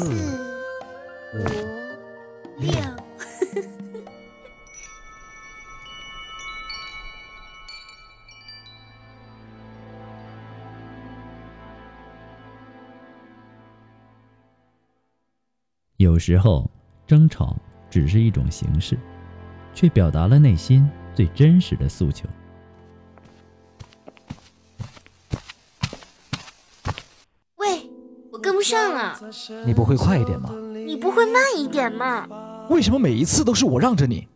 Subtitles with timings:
[0.00, 0.08] 四、
[1.34, 1.44] 五、
[2.58, 2.70] 六。
[15.98, 16.70] 有时候，
[17.06, 17.54] 争吵
[17.90, 18.98] 只是一种形式，
[19.74, 22.26] 却表达了内心最真实的诉求。
[29.64, 30.50] 你不会快一点吗？
[30.86, 32.26] 你不会慢一点吗？
[32.68, 34.28] 为什么每一次都是我让着你？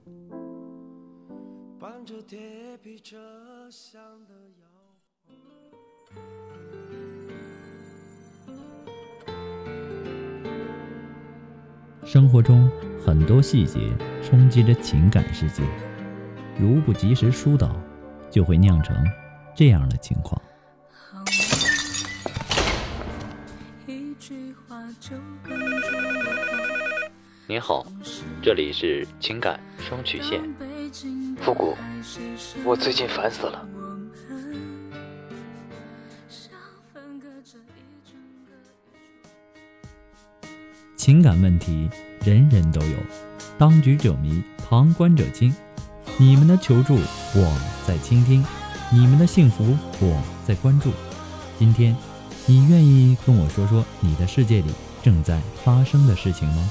[12.04, 12.70] 生活中
[13.04, 13.90] 很多细节
[14.22, 15.62] 冲击着情感世界，
[16.58, 17.74] 如不及时疏导，
[18.30, 18.94] 就会酿成
[19.54, 20.40] 这样的情况。
[27.46, 27.84] 您好，
[28.40, 30.40] 这里是情感双曲线。
[31.42, 31.76] 复古，
[32.64, 33.68] 我最近烦死了。
[40.96, 41.90] 情感问题
[42.24, 42.96] 人人都有，
[43.58, 45.54] 当局者迷，旁观者清。
[46.16, 48.42] 你们的求助我在倾听，
[48.90, 50.90] 你们的幸福我在关注。
[51.58, 51.94] 今天，
[52.46, 54.70] 你愿意跟我说说你的世界里
[55.02, 56.70] 正在发生的事情吗？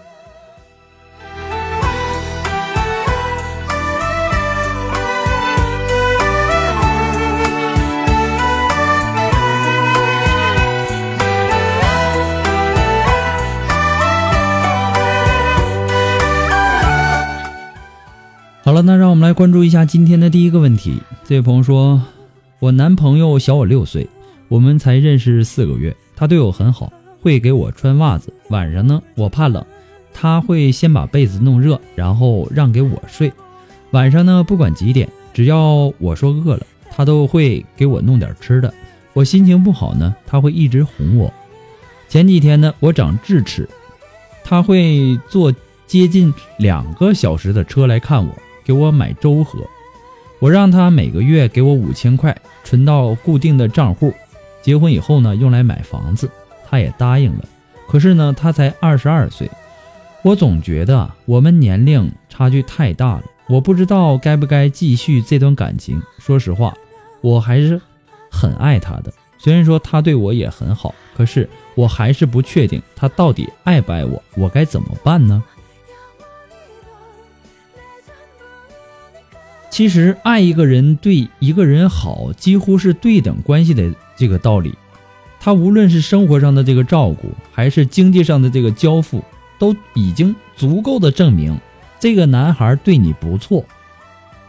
[18.83, 20.99] 那让我们来关注一下今天的第一个问题。
[21.23, 22.01] 这位朋友说，
[22.59, 24.07] 我男朋友小我六岁，
[24.47, 28.33] 我们才认识四个月，他对我很好，会给我穿袜子。
[28.49, 29.63] 晚上呢，我怕冷，
[30.13, 33.31] 他会先把被子弄热，然后让给我睡。
[33.91, 38.73] 晚上呢，不管几点，只要我说饿了，他都会给我弄点吃的。
[39.13, 41.31] 我心情不好呢，他会一直哄我。
[42.07, 43.67] 前几天呢，我长智齿，
[44.43, 45.53] 他会坐
[45.85, 48.33] 接近两个小时的车来看我。
[48.63, 49.59] 给我买粥喝，
[50.39, 54.13] 我让他每个月给我五千块，存到固定的账户。
[54.61, 56.29] 结婚以后呢，用来买房子，
[56.69, 57.45] 他也答应了。
[57.87, 59.49] 可是呢，他才二十二岁，
[60.23, 66.01] 我总觉得我们年龄差距太大了，我不知道该不该继续这段感情。
[66.19, 66.73] 说实话，
[67.21, 67.81] 我还是
[68.31, 75.43] 很爱他的，虽然说他对我也很好，可是我还是不确定他到底爱不爱我，我该怎么办呢？
[79.71, 84.75] 其实爱一个人对一个人好，几乎是对等关系的这个道理。
[85.39, 89.23] 他无论是生活上的这个照顾，还是经济上的这个交付，
[89.57, 91.57] 都已经足够的证明
[91.99, 93.65] 这个男孩对你不错。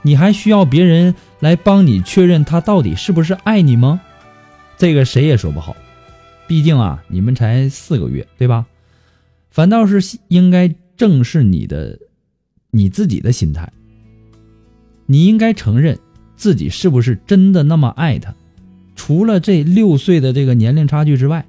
[0.02, 4.00] 你还需要别人来帮你确认他到底是不是爱你吗？
[4.76, 5.76] 这个谁也说不好。
[6.48, 8.66] 毕竟啊，你们才四个月，对吧？
[9.52, 11.96] 反倒是应该正视你的
[12.72, 13.72] 你自己的心态。
[15.12, 15.98] 你应该承认
[16.36, 18.34] 自己是不是真的那么爱他。
[18.96, 21.44] 除了这六岁的这个年龄差距之外，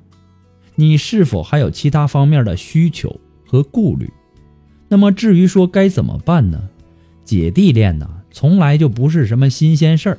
[0.76, 4.12] 你是否还有其他方面的需求和顾虑？
[4.90, 6.62] 那么至于说该怎么办呢？
[7.24, 8.10] 姐弟恋呢？
[8.32, 10.18] 从来就不是什么新鲜事儿，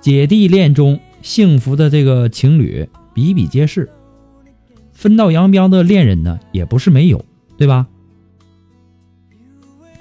[0.00, 3.88] 姐弟恋中幸福的这个情侣比比皆是，
[4.92, 7.24] 分道扬镳的恋人呢也不是没有，
[7.56, 7.86] 对吧？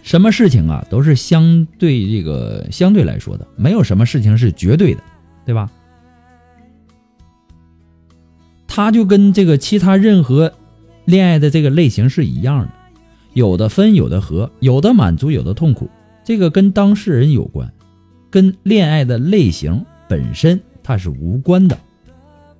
[0.01, 5.03] 什么事情啊都是相对这个相对来说的，没有什么事情是绝对的，
[5.45, 5.69] 对吧？
[8.67, 10.53] 他就跟这个其他任何
[11.05, 12.69] 恋爱的这个类型是一样的，
[13.33, 15.89] 有的分，有的合，有的满足，有的痛苦。
[16.23, 17.73] 这个跟当事人有关，
[18.29, 21.77] 跟恋爱的类型本身它是无关的。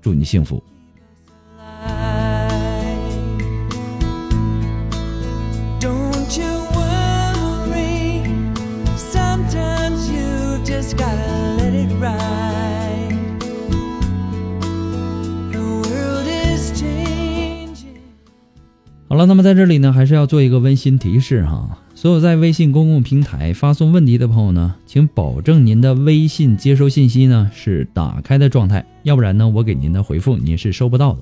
[0.02, 0.64] 祝你幸福。
[19.20, 21.78] 了，那么在这里呢，还是要做一个温馨提示哈。
[21.94, 31.20] 所有在微信公共平台发送问题的朋友呢，请保证您的微信接收信息呢是打开的状态，要不然呢，我给您的回复您是收不到的。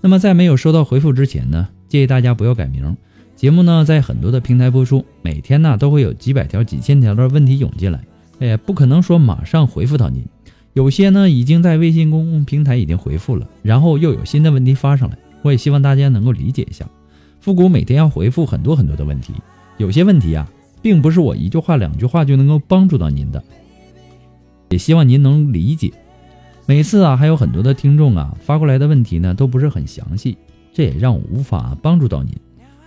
[0.00, 2.96] 那么在没有收到回复之前呢，建议大家不要改名。
[3.34, 8.00] 节目呢在很多的平台播出，每天呢都会有几百条、几千条的问题涌进来，
[8.38, 10.24] 也不可能说马上回复到您。
[10.74, 16.86] 有些呢已经在微信公共平台已经回复了，然后又有新的问题发上来，我也希望大家能够理解一下。
[17.42, 19.34] 复古每天要回复很多很多的问题。
[19.76, 20.48] 有些问题啊，
[20.80, 23.42] 并不是我一句话两句话就能够帮助到您的，
[24.70, 25.92] 也希望您能理解。
[26.66, 30.38] 每次啊，还有很多的听众啊发过来的问题呢，都不是很详细，
[30.72, 32.32] 这也让我无法帮助到您。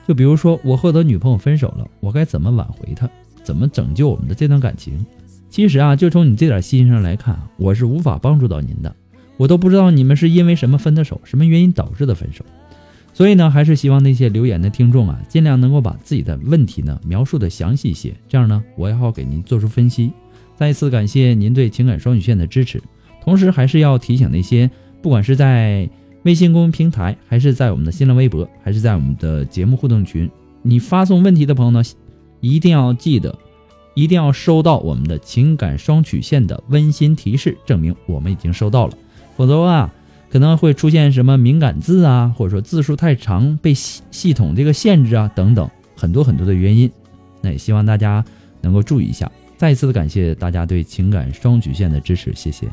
[0.08, 3.10] 就比如说，我和我的女朋友分手了，我该怎么挽回她？
[3.44, 5.06] 怎么拯救我们的这段感情？
[5.50, 8.96] 其实啊，就从你这点心上来看，我是无法帮助到您的。
[9.36, 12.46] 我都不知道你们是因为什么分的手，什么原因导致的分手。
[13.16, 20.12] 所以呢，还是希望那些留言的听众啊，尽量能够把自己的问题呢描述的详细一些，这样呢，我也好给您做出分析。
[20.58, 22.84] 再一次感谢您对情感双曲线的支持，
[23.24, 24.70] 同时还是要提醒那些
[25.02, 25.90] 不管是在
[26.24, 30.30] 微信公众平台，还是在我们的新浪微博，还是在我们的节目互动群，
[30.62, 31.82] 你发送问题的朋友呢，
[32.42, 33.34] 一定要记得，
[33.94, 38.94] 一定要收到我们的情感双曲线的温馨提示，证明我们已经收到了，
[39.38, 39.94] 否则啊。
[40.36, 46.92] 可能会出现什么敏感字啊，或者说字数太长被系系统这个限制啊，等等很多很多的原因。
[47.40, 48.22] 那也希望大家
[48.60, 49.32] 能够注意一下。
[49.56, 52.68] 再一次的感谢大家对情感双曲线的支持，谢谢。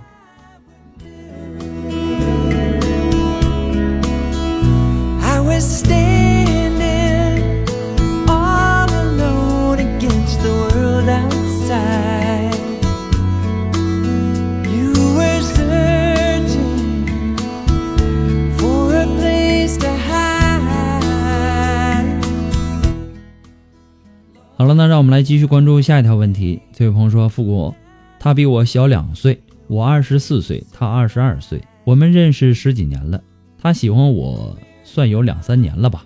[25.23, 26.61] 继续关注下一条问题。
[26.73, 27.75] 这位朋友说：“复古，
[28.19, 33.23] 他比我小两岁，我二十四岁，他二十二岁，我们认识十几年了。
[33.59, 36.05] 他喜欢我算有两三年了吧。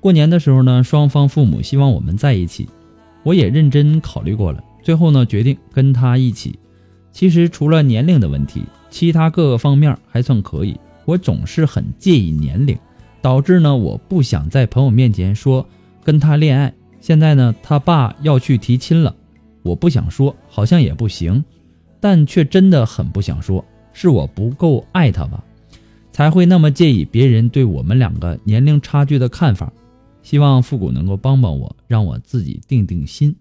[0.00, 2.68] 过年的时候呢，双方父母希望我们在一起，
[3.22, 6.58] 我也认真考虑过了，最后呢决定跟他一起。
[7.10, 10.78] 其实除了年龄的问题，其他各个方面还算可以。
[11.04, 12.78] 我总是很介意年龄，
[13.22, 15.66] 导致呢我不想在朋友面前说
[16.04, 19.14] 跟他恋爱。”现在呢，他爸要去提亲了，
[19.62, 21.44] 我不想说，好像也不行，
[22.00, 25.42] 但却真的很不想说，是我不够爱他吧，
[26.12, 29.72] 才会那么介意别人对我们两个年龄差距的看法。
[30.22, 33.36] 希望复古能够帮帮我，让我自己定定心。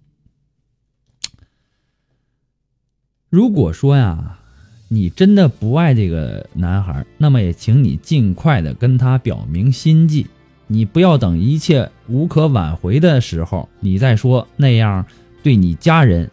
[3.29, 4.39] 如果说呀，
[4.87, 10.27] 你真的不爱这个男孩，那么也请你尽快的跟他表明心迹。
[10.67, 15.05] 你不要等一切无可挽回的时候，你再说那样，
[15.41, 16.29] 对你家人、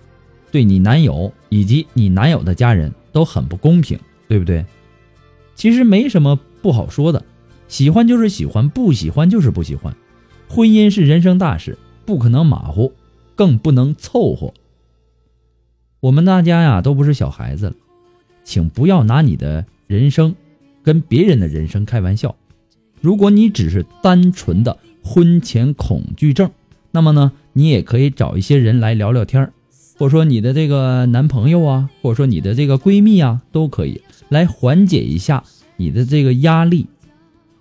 [0.51, 3.99] 对你男友以及你男友的家人都很不公平，
[4.29, 4.65] 对不对？
[5.55, 7.25] 其实没什么不好说的，
[7.69, 9.95] 喜欢就是喜欢，不喜欢就是不喜欢。
[10.49, 12.93] 婚姻是人生大事，不可能马虎，
[13.37, 14.53] 更不能凑合。
[16.01, 17.75] 我们大家呀都不是小孩子了，
[18.43, 20.35] 请不要拿你的人生
[20.83, 22.37] 跟别人的人生开玩笑。
[23.05, 26.51] 如果你只是单纯的婚前恐惧症，
[26.91, 29.53] 那么呢，你也可以找一些人来聊聊天儿，
[29.99, 35.45] 或者说你的这个男朋友啊，或者说你的这个闺蜜啊，都可以来缓解一下
[35.77, 36.87] 你的这个压力。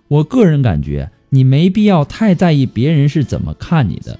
[0.08, 4.18] 我个人感觉，你没必要太在意别人是怎么看你的，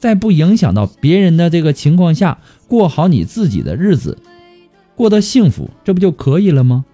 [0.00, 4.18] 在不影响到别人的这个情况下，过好你自己的日子，
[4.96, 6.84] 过得幸福，这不就可以了吗？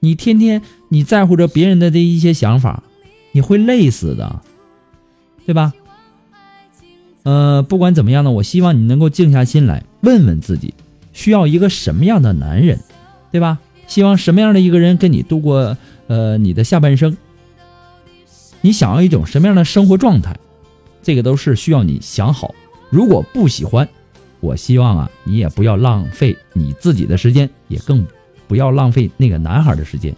[0.00, 2.82] 你天天你在乎着别人的这一些想法，
[3.32, 4.40] 你会累死的，
[5.46, 5.72] 对吧？
[7.24, 10.72] 呃，不管怎么样呢，我希望你能够静下心来，问问自己，
[11.12, 12.80] 需要一个什么样的男人，
[13.30, 13.58] 对吧？
[13.86, 15.76] 希望什么样的一个人跟你度过
[16.06, 17.16] 呃你的下半生？
[18.60, 20.36] 你想要一种什么样的生活状态？
[21.02, 22.54] 这个都是需要你想好。
[22.90, 23.88] 如果不喜欢，
[24.40, 28.06] 我希望啊，你也不要浪费你自己的时间，也更
[28.46, 30.14] 不要浪费那个男孩的时间。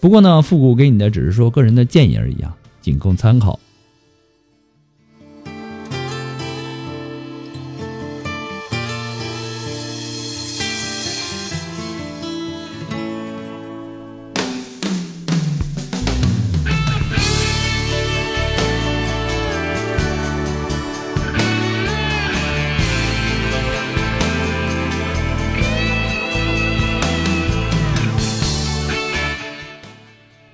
[0.00, 3.60] 不过呢，复古给你的只是说个人的建议而已啊，仅供参考。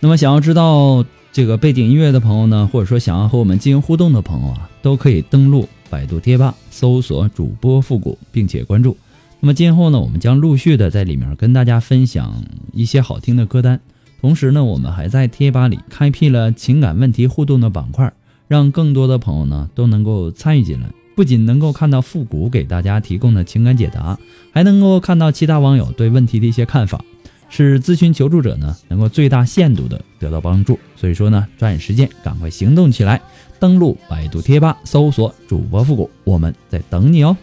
[0.06, 8.96] 那么，想要知道这个背景音乐的朋友呢，或者说想要和我们进行互动的朋友啊，都可以登录百度贴吧搜索主播复古，并且关注。
[9.40, 12.32] 那么今后呢，我们将陆续的在里面跟大家分享
[12.72, 13.80] 一些好听的歌单，
[14.20, 18.12] 同时呢，我们还在贴吧里开辟了情感问题互动的板块，
[18.46, 20.86] 让更多的朋友呢都能够参与进来。
[21.16, 24.16] 不仅能够看到复古给大家提供的情感解答，
[24.52, 27.02] 还能够看到其他网友对问题的一些看法。
[27.48, 33.20] 是咨询求助者呢能够最大限度的得到帮助，所以说呢，抓紧时间，赶快行动起来，
[33.58, 37.36] 登录百度贴吧，搜索主播复古，我们在等你哦。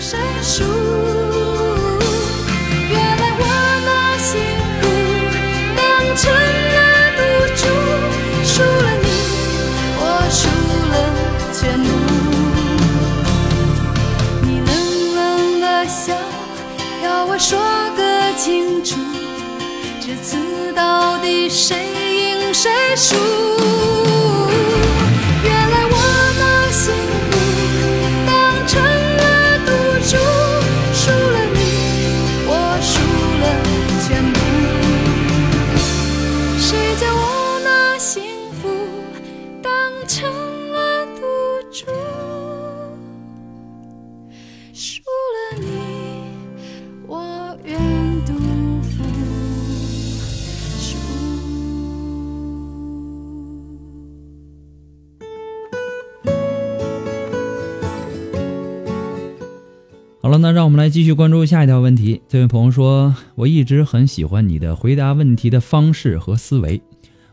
[0.00, 0.16] 谁
[21.48, 21.76] 谁
[22.30, 23.57] 赢谁输？
[60.98, 62.20] 继续关注下一条问题。
[62.28, 66.82] 这位朋友说：“我一直很喜欢你的回答问题的方式和思维。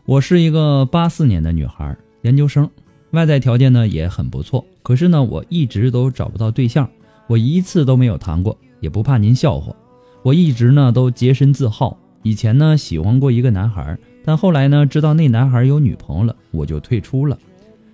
[0.04, 2.70] 我是一个八四年的女孩，研究生，
[3.10, 4.64] 外在条件呢也很不错。
[4.84, 6.88] 可是呢，我一直都找不到对象，
[7.26, 9.74] 我一次都没有谈过，也不怕您笑话。
[10.22, 11.98] 我一直呢都洁身自好。
[12.22, 17.36] 以前呢喜欢过一个男孩，但后来呢知道那男孩有女朋友了，我就退出了。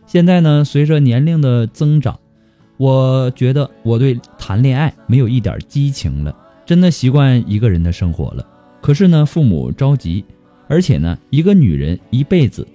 [0.06, 2.18] 现在呢，随着年龄的增长。”
[2.82, 6.34] 我觉得我对谈恋爱没有一点激情了，
[6.66, 8.44] 真的习惯一个人的生活了。
[8.80, 10.24] 可是呢，父母着急，
[10.66, 12.66] 而且呢，一个女人一辈子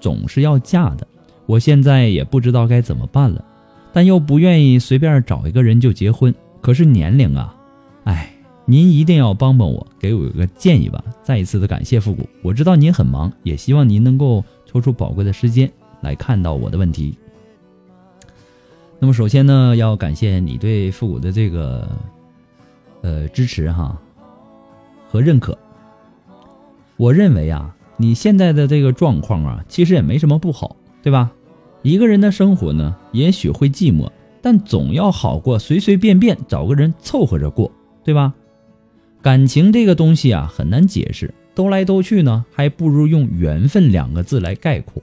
[0.00, 1.06] 总是要嫁的，
[1.46, 3.44] 我现在也不知道该怎么办了，
[3.92, 6.34] 但又不愿意随便找一个人就结婚。
[6.60, 7.54] 可是年龄啊，
[8.02, 8.32] 哎，
[8.64, 11.00] 您一定要帮帮我，给我一个建议吧。
[11.22, 17.16] 再一次的感谢复古，我知道您很忙，也希望您能够抽出宝贵的时间来看到我的问题。
[19.00, 21.88] 那么首先呢，要感谢你对复古的这个
[23.02, 23.96] 呃支持哈
[25.08, 25.56] 和认可。
[26.96, 31.30] 我认为啊，你现在的这个状况啊，其实也没什么不好，对吧？
[31.82, 34.10] 一个人的生活呢，也许会寂寞，
[34.42, 37.70] 但总要好过随随便便找个人凑合着过，
[38.02, 38.34] 对吧？
[39.22, 45.00] 感情这个东西啊，很难解释，兜来兜去呢，还不如用缘分两个字来概括。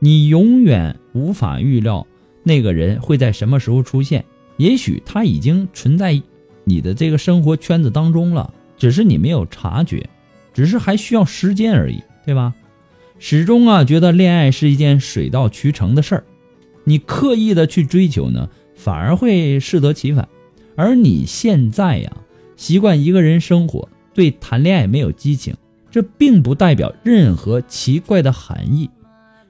[0.00, 2.04] 你永远无法预料。
[2.48, 4.24] 那个人会在什么时候出现？
[4.56, 6.20] 也许他已经存在
[6.64, 10.08] 你的这个生活圈子当中了，只是你没有察觉，
[10.54, 12.54] 只是还需要时间而已，对吧？
[13.18, 16.24] 始终啊，觉得恋爱是一件水到渠成的事儿，
[16.84, 20.26] 你刻意的去追求呢，反而会适得其反。
[20.74, 22.10] 而你现在呀，
[22.56, 25.54] 习惯一个人生活，对谈恋爱没有激情，
[25.90, 28.88] 这并不代表任何奇怪的含义。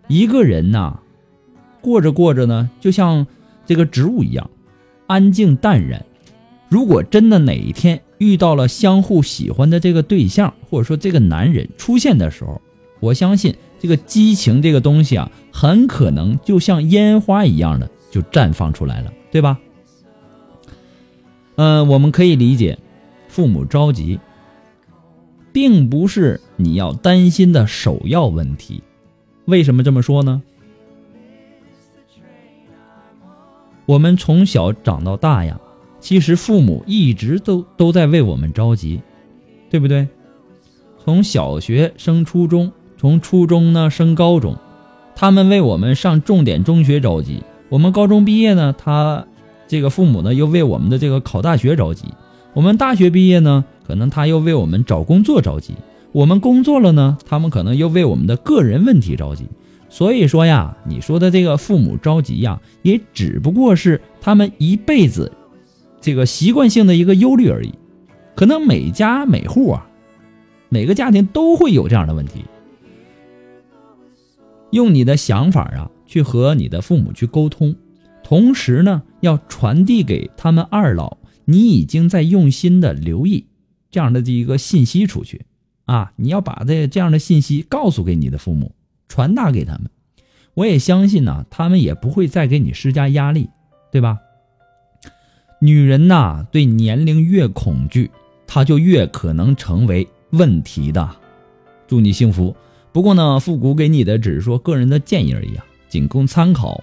[0.08, 1.00] 一个人呐，
[1.80, 3.26] 过着过着呢，就像
[3.66, 4.50] 这个植物一样，
[5.06, 6.04] 安静淡然。
[6.68, 12.60] 如果真的哪一天遇到了相互喜欢的这个对象，或者说这个男人出现的时候，
[13.00, 19.58] 我相信这个激情这个东西啊，很可能就像烟花一样的就绽放出来了，对吧？
[21.56, 22.78] 嗯，我们可以理解，
[23.28, 24.20] 父母着急，
[25.52, 28.82] 并不是你要担心的首要问题。
[29.46, 30.42] 为什么这么说呢？
[33.88, 35.58] 我们从小长到大呀。
[35.98, 39.00] 其实父母一直都都在为我们着急，
[39.70, 40.06] 对不对？
[41.02, 44.56] 从小学升初中，从初中呢升高中，
[45.16, 47.42] 他们为我们上重点中学着急。
[47.70, 49.24] 我们高中毕业呢，他
[49.66, 52.04] 这个父母呢又为我们的这个考大学着急。
[52.52, 55.72] 我们大学毕业呢，可能他又为我们找工作着急。
[56.12, 59.46] 我们工作了呢，他们可能又为我们的个人问题着急。
[59.90, 65.32] 所以说呀，你说的这个父母着急呀，也只不过是他们一辈子。
[66.00, 67.72] 这个习惯性的一个忧虑而已，
[68.36, 69.88] 可能每家每户啊，
[70.68, 72.44] 每个家庭都会有这样的问题。
[74.70, 77.74] 用你的想法啊，去和你的父母去沟通，
[78.22, 81.16] 同时呢，要传递给他们二老，
[81.46, 83.46] 你已经在用心的留意
[83.90, 85.46] 这样的这一个信息出去
[85.86, 88.72] 啊，你要把这这样的信息告诉给你的父母，
[89.08, 89.90] 传达给他们。
[90.54, 93.48] 我也相信呢，他们也不会再给你施加压力，
[93.90, 94.18] 对吧？
[95.60, 98.10] 女人呐，对年龄越恐惧，
[98.46, 101.08] 她就越可能成为问题的。
[101.86, 102.54] 祝你幸福。
[102.92, 106.82] 不过呢，复古给你的只是说个人的建议而已啊，仅供参考。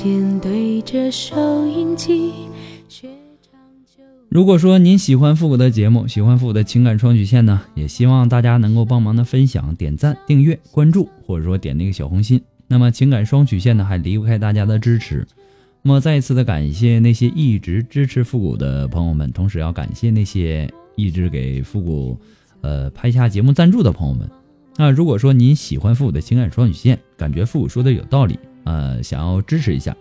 [0.00, 2.32] 前对着收音机
[4.28, 12.40] 如果说您喜欢复古的节目，喜欢复古的情感双曲线呢，也希望大家能够帮忙的分享、点赞、订阅、关注，或者说点那个小红心。
[12.68, 15.26] 那么情感双曲线呢，还离不开大家的支持。
[15.82, 22.16] 那么再一次的感谢那些一直支持复古的朋友们，同时要感谢那些一直给复古
[22.60, 24.30] 呃拍下节目赞助的朋友们。
[24.76, 28.38] 那如果说您喜欢复古的情感双曲线，感觉复古说的有道理。
[28.68, 29.96] 呃，想要支持一下，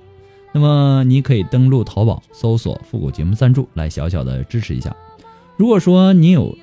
[0.51, 4.93] 那么你可以登录淘宝搜索“复古节目赞助”来小小的支持一下。
[5.55, 6.57] 如果说您有，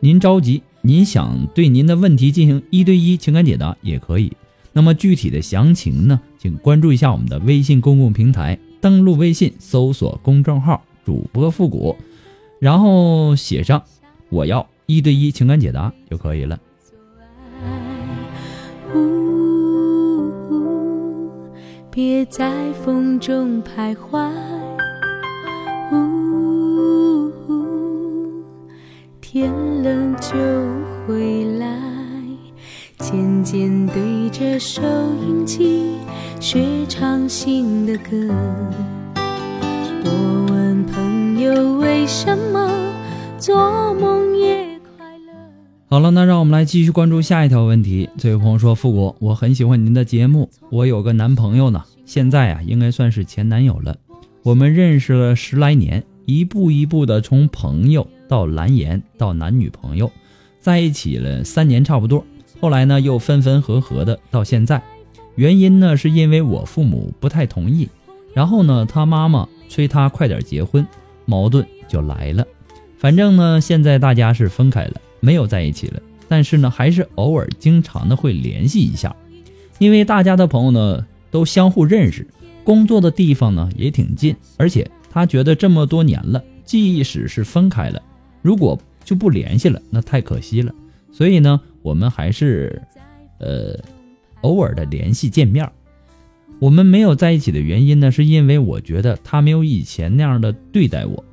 [0.00, 4.32] 您着急，您想对您的问题进行一对一情感解答也可以。
[4.72, 11.94] 那么具体的详情呢，请关注一下我们的微信公共平台，登录微信搜索公众号“主播复古”，
[12.60, 13.82] 然后写上
[14.32, 16.58] “我要一对一情感解答”就可以了。
[21.94, 22.50] 别在
[22.82, 24.26] 风中徘徊，
[25.92, 27.30] 呜，
[29.20, 29.52] 天
[29.82, 30.30] 冷就
[31.06, 31.68] 回来。
[32.98, 34.80] 渐渐对着收
[35.20, 35.98] 音机
[36.40, 38.34] 学唱新的歌。
[40.06, 42.70] 我问朋友为什么
[43.38, 44.21] 做梦。
[45.92, 48.08] 好了，那让我们来继续关注下一条问题。
[48.16, 53.94] 这位朋友说：“富国，我很喜欢您的节目，我有个男朋友呢。”现在啊，应该算是前男友了。
[54.42, 60.10] 我们认识了十来年，一步一步的从朋友到蓝颜到男女朋友，
[60.60, 62.24] 在一起了三年差不多。
[62.58, 64.82] 后来呢，又分分合合的到现在。
[65.34, 67.86] 原因呢，是因为我父母不太同意，
[68.32, 70.86] 然后呢，他妈妈催他快点结婚，
[71.26, 72.46] 矛盾就来了。
[72.96, 76.02] 反正呢，现在大家是分开了，没有在一起了。
[76.28, 79.16] 但是呢，还是偶尔经常的会联系一下，
[79.78, 81.06] 因为大家的朋友呢。
[81.32, 82.26] 都相互认识，
[82.62, 88.02] 工作的地方呢也挺近，而且他觉得这么多年了，即使是分开了，
[88.42, 90.74] 如果就不联系了，那太可惜了。
[91.10, 92.82] 所以呢，我们还是，
[93.38, 93.80] 呃，
[94.42, 95.66] 偶尔的联系见面。
[96.60, 101.24] 我们没有在一起的原因呢，是因为我觉得他没有以前那样的对待我，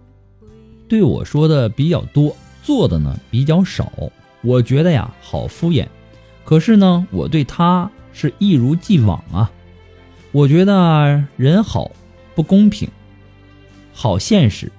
[0.88, 2.34] 对我说的比较多，
[2.70, 3.92] 做的呢比较少。
[4.42, 5.88] 我觉得呀，好敷衍。
[6.46, 9.50] 可是呢，我对他是一如既往啊。
[10.32, 11.90] 我觉得人好
[12.36, 12.88] 不公平，
[13.92, 14.72] 好现实。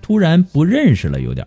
[0.00, 1.46] 突然不认识了，有点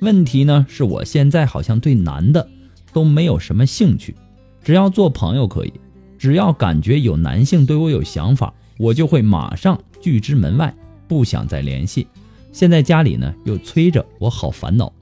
[0.00, 2.48] 问题呢是我现在好像对男的
[2.90, 4.16] 都没有什么兴趣，
[4.64, 5.74] 只要做朋友可以，
[6.16, 10.74] 只要感觉有男性对我有想法，我就会马上拒之门外，
[11.06, 12.06] 不想再联系。
[12.52, 14.92] 现在家里呢又催着我，好烦恼，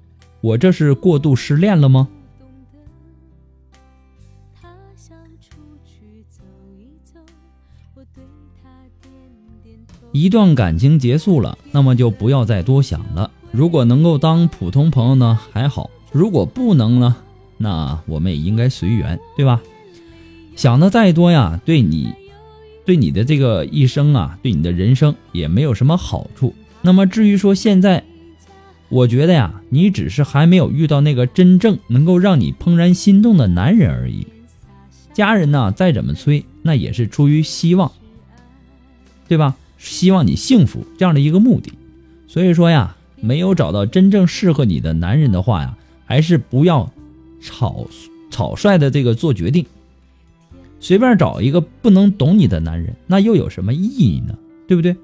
[0.41, 2.09] 我这是过度失恋了吗？
[10.11, 13.31] 一段感情结束了，那么就不要再多想了。
[13.53, 17.17] 如果能够当普通朋友呢，还好；如果不能呢，
[17.57, 19.63] 那我们也应该随缘，对吧？
[20.57, 22.13] 想的再多呀，对你，
[22.85, 26.55] 对你的这个一生啊，对你的人生也没有什么好处。
[26.89, 28.03] 那么至于说现在，
[28.89, 34.27] 我觉得呀，你只是还没有遇到那个真正能够让你怦然心动的男人而已。
[35.13, 37.93] 家人呢，再怎么催，那也是出于希望，
[39.29, 39.55] 对吧？
[39.77, 41.75] 希望你幸福这样的一个目的，
[42.27, 46.91] 所以说呀，没有找到真正适合你的男人的话呀，还是不要
[47.43, 47.87] 草
[48.31, 49.67] 草率的这个做决定，
[50.81, 54.39] 随便找一个不能懂你的男人，那又有什么意义呢？
[54.67, 54.97] 对不对？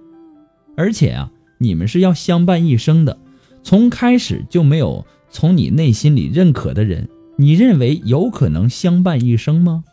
[0.77, 3.19] 而且啊，你们是要相伴一生的，
[3.63, 9.85] 从开始就没有从你内心里认可的人，你认为有可能相伴一生吗？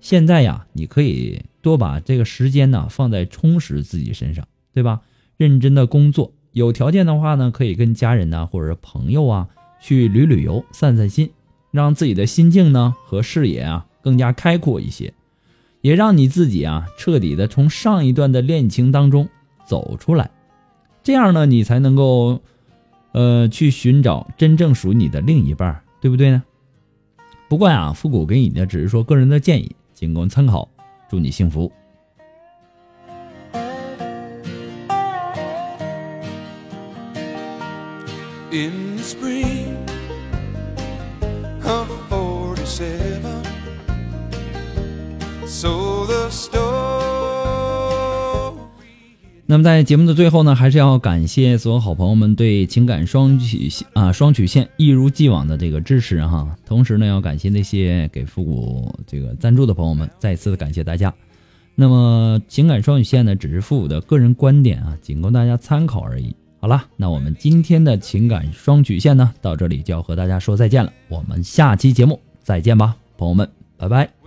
[0.00, 5.02] 现在呀，你可以多把这个时间呢放在充实自己身上，对吧？
[5.36, 9.48] 认真的工作，有条件的话呢，可以跟家人呢或者是朋友啊
[9.80, 11.30] 去旅旅游、散散心，
[11.70, 15.12] 让自己的心境呢和视野啊更加开阔一些，
[15.88, 19.26] 也让你自己啊彻底的从上一段的恋情当中
[19.64, 20.30] 走出来，
[21.02, 22.42] 这样呢，你才能够
[23.12, 26.42] 呃去寻找真正属于你的另一半，对不对呢？
[27.48, 29.74] 不过呀，复古给你的只是说个人的建议。
[29.94, 30.68] 仅供参考，
[31.08, 31.72] 祝你幸福。
[49.50, 56.54] 那么在节目的最后呢，还是要感谢所有好朋友们对情感双曲啊双曲线一如既往的这个支持哈。
[56.66, 61.14] 同时呢，要感谢那些给复古这个赞助的朋友们，再次的感谢大家。
[61.74, 66.36] 那么情感双曲线呢，只是复古的个人观点啊，仅供大家参考而已。
[66.60, 70.92] 好了，那我们今天的情感双曲线呢，到这里就要和大家说再见了。
[71.08, 74.17] 我们下期节目再见吧，朋友们，拜拜。